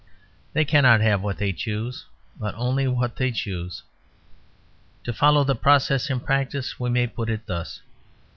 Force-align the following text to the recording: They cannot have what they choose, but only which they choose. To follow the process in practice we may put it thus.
They 0.53 0.65
cannot 0.65 1.01
have 1.01 1.21
what 1.21 1.37
they 1.37 1.53
choose, 1.53 2.07
but 2.39 2.55
only 2.55 2.87
which 2.87 3.11
they 3.17 3.31
choose. 3.31 3.83
To 5.03 5.13
follow 5.13 5.43
the 5.43 5.53
process 5.53 6.09
in 6.09 6.21
practice 6.21 6.79
we 6.79 6.89
may 6.89 7.05
put 7.05 7.29
it 7.29 7.45
thus. 7.45 7.83